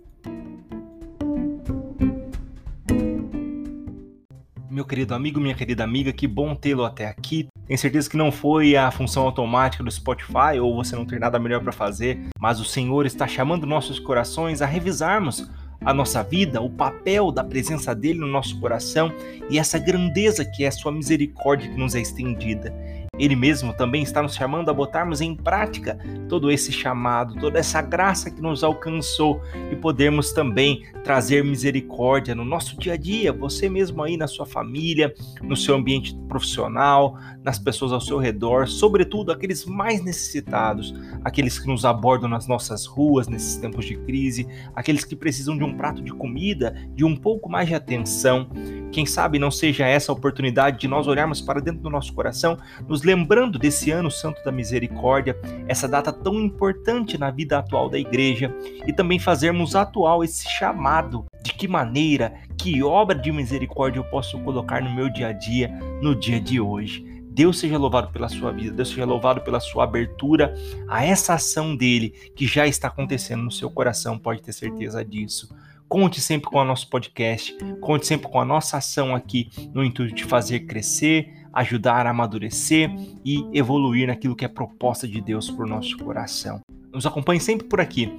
Meu 4.74 4.84
querido 4.84 5.14
amigo, 5.14 5.40
minha 5.40 5.54
querida 5.54 5.84
amiga, 5.84 6.12
que 6.12 6.26
bom 6.26 6.52
tê-lo 6.52 6.84
até 6.84 7.06
aqui. 7.06 7.46
Tenho 7.64 7.78
certeza 7.78 8.10
que 8.10 8.16
não 8.16 8.32
foi 8.32 8.76
a 8.76 8.90
função 8.90 9.22
automática 9.22 9.84
do 9.84 9.90
Spotify 9.90 10.58
ou 10.60 10.74
você 10.74 10.96
não 10.96 11.06
ter 11.06 11.20
nada 11.20 11.38
melhor 11.38 11.62
para 11.62 11.70
fazer, 11.70 12.18
mas 12.40 12.58
o 12.58 12.64
Senhor 12.64 13.06
está 13.06 13.24
chamando 13.28 13.68
nossos 13.68 14.00
corações 14.00 14.60
a 14.60 14.66
revisarmos 14.66 15.48
a 15.80 15.94
nossa 15.94 16.24
vida, 16.24 16.60
o 16.60 16.68
papel 16.68 17.30
da 17.30 17.44
presença 17.44 17.94
dele 17.94 18.18
no 18.18 18.26
nosso 18.26 18.58
coração 18.58 19.12
e 19.48 19.60
essa 19.60 19.78
grandeza 19.78 20.44
que 20.44 20.64
é 20.64 20.66
a 20.66 20.72
sua 20.72 20.90
misericórdia 20.90 21.70
que 21.70 21.78
nos 21.78 21.94
é 21.94 22.00
estendida. 22.00 22.74
Ele 23.18 23.36
mesmo 23.36 23.72
também 23.72 24.02
está 24.02 24.22
nos 24.22 24.34
chamando 24.34 24.70
a 24.70 24.74
botarmos 24.74 25.20
em 25.20 25.34
prática 25.34 25.98
todo 26.28 26.50
esse 26.50 26.72
chamado, 26.72 27.34
toda 27.40 27.58
essa 27.58 27.80
graça 27.80 28.30
que 28.30 28.40
nos 28.40 28.64
alcançou 28.64 29.40
e 29.70 29.76
podermos 29.76 30.32
também 30.32 30.84
trazer 31.02 31.44
misericórdia 31.44 32.34
no 32.34 32.44
nosso 32.44 32.78
dia 32.78 32.94
a 32.94 32.96
dia, 32.96 33.32
você 33.32 33.68
mesmo 33.68 34.02
aí 34.02 34.16
na 34.16 34.26
sua 34.26 34.46
família, 34.46 35.14
no 35.42 35.56
seu 35.56 35.74
ambiente 35.74 36.16
profissional, 36.28 37.18
nas 37.42 37.58
pessoas 37.58 37.92
ao 37.92 38.00
seu 38.00 38.18
redor, 38.18 38.66
sobretudo 38.66 39.30
aqueles 39.30 39.64
mais 39.64 40.02
necessitados, 40.02 40.94
aqueles 41.22 41.58
que 41.58 41.66
nos 41.66 41.84
abordam 41.84 42.28
nas 42.28 42.48
nossas 42.48 42.86
ruas 42.86 43.28
nesses 43.28 43.56
tempos 43.56 43.84
de 43.84 43.96
crise, 43.96 44.46
aqueles 44.74 45.04
que 45.04 45.14
precisam 45.14 45.56
de 45.56 45.62
um 45.62 45.76
prato 45.76 46.02
de 46.02 46.12
comida, 46.12 46.74
de 46.94 47.04
um 47.04 47.14
pouco 47.14 47.50
mais 47.50 47.68
de 47.68 47.74
atenção. 47.74 48.48
Quem 48.94 49.04
sabe 49.04 49.40
não 49.40 49.50
seja 49.50 49.88
essa 49.88 50.12
a 50.12 50.14
oportunidade 50.14 50.78
de 50.78 50.86
nós 50.86 51.08
olharmos 51.08 51.40
para 51.40 51.60
dentro 51.60 51.80
do 51.80 51.90
nosso 51.90 52.14
coração, 52.14 52.56
nos 52.86 53.02
lembrando 53.02 53.58
desse 53.58 53.90
ano 53.90 54.08
santo 54.08 54.40
da 54.44 54.52
misericórdia, 54.52 55.36
essa 55.66 55.88
data 55.88 56.12
tão 56.12 56.34
importante 56.38 57.18
na 57.18 57.28
vida 57.28 57.58
atual 57.58 57.90
da 57.90 57.98
igreja, 57.98 58.54
e 58.86 58.92
também 58.92 59.18
fazermos 59.18 59.74
atual 59.74 60.22
esse 60.22 60.48
chamado. 60.48 61.24
De 61.42 61.52
que 61.52 61.66
maneira, 61.66 62.34
que 62.56 62.84
obra 62.84 63.18
de 63.18 63.32
misericórdia 63.32 63.98
eu 63.98 64.04
posso 64.04 64.38
colocar 64.44 64.80
no 64.80 64.94
meu 64.94 65.08
dia 65.08 65.26
a 65.26 65.32
dia, 65.32 65.76
no 66.00 66.14
dia 66.14 66.40
de 66.40 66.60
hoje? 66.60 67.04
Deus 67.30 67.58
seja 67.58 67.76
louvado 67.76 68.12
pela 68.12 68.28
sua 68.28 68.52
vida, 68.52 68.70
Deus 68.70 68.90
seja 68.90 69.04
louvado 69.04 69.40
pela 69.40 69.58
sua 69.58 69.82
abertura 69.82 70.54
a 70.88 71.04
essa 71.04 71.34
ação 71.34 71.74
dele 71.74 72.10
que 72.36 72.46
já 72.46 72.64
está 72.64 72.86
acontecendo 72.86 73.42
no 73.42 73.50
seu 73.50 73.68
coração, 73.68 74.16
pode 74.16 74.40
ter 74.40 74.52
certeza 74.52 75.04
disso. 75.04 75.48
Conte 75.88 76.20
sempre 76.20 76.50
com 76.50 76.58
o 76.58 76.64
nosso 76.64 76.88
podcast, 76.88 77.56
conte 77.80 78.06
sempre 78.06 78.28
com 78.28 78.40
a 78.40 78.44
nossa 78.44 78.78
ação 78.78 79.14
aqui 79.14 79.50
no 79.72 79.84
intuito 79.84 80.14
de 80.14 80.24
fazer 80.24 80.60
crescer 80.60 81.44
ajudar 81.54 82.06
a 82.06 82.10
amadurecer 82.10 82.90
e 83.24 83.46
evoluir 83.52 84.08
naquilo 84.08 84.34
que 84.34 84.44
é 84.44 84.48
proposta 84.48 85.06
de 85.06 85.20
Deus 85.20 85.50
por 85.50 85.66
nosso 85.66 85.96
coração. 85.96 86.60
Nos 86.92 87.06
acompanhe 87.06 87.40
sempre 87.40 87.66
por 87.68 87.80
aqui. 87.80 88.12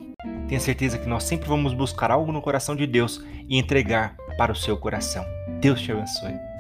Tenha 0.47 0.60
certeza 0.60 0.97
que 0.97 1.08
nós 1.08 1.23
sempre 1.23 1.47
vamos 1.47 1.73
buscar 1.73 2.12
algo 2.12 2.32
no 2.32 2.41
coração 2.41 2.75
de 2.75 2.88
Deus 2.88 3.23
e 3.49 3.58
entregar 3.58 4.15
para 4.38 4.51
o 4.51 4.56
seu 4.56 4.78
coração. 4.78 5.25
Deus 5.60 5.82
te 5.82 5.91
abençoe. 5.91 6.55